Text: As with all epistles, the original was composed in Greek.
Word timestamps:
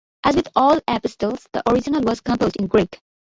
As 0.23 0.35
with 0.35 0.47
all 0.55 0.79
epistles, 0.87 1.45
the 1.53 1.61
original 1.69 2.01
was 2.01 2.21
composed 2.21 2.55
in 2.55 2.65
Greek. 2.65 2.99